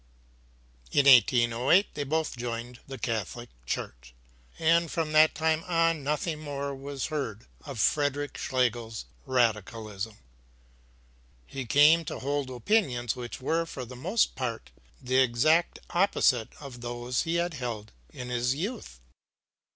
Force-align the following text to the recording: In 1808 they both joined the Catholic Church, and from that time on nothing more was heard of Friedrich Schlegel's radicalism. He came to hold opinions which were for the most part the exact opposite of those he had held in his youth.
In 0.91 1.05
1808 1.05 1.93
they 1.93 2.03
both 2.03 2.35
joined 2.35 2.79
the 2.87 2.97
Catholic 2.97 3.49
Church, 3.67 4.15
and 4.57 4.89
from 4.89 5.11
that 5.11 5.35
time 5.35 5.63
on 5.67 6.03
nothing 6.03 6.39
more 6.39 6.73
was 6.73 7.05
heard 7.13 7.45
of 7.65 7.79
Friedrich 7.79 8.35
Schlegel's 8.35 9.05
radicalism. 9.27 10.17
He 11.45 11.67
came 11.67 12.03
to 12.05 12.17
hold 12.17 12.49
opinions 12.49 13.15
which 13.15 13.39
were 13.39 13.67
for 13.67 13.85
the 13.85 13.95
most 13.95 14.35
part 14.35 14.71
the 14.99 15.17
exact 15.19 15.77
opposite 15.91 16.49
of 16.59 16.81
those 16.81 17.21
he 17.21 17.35
had 17.35 17.53
held 17.53 17.91
in 18.11 18.29
his 18.29 18.55
youth. 18.55 18.99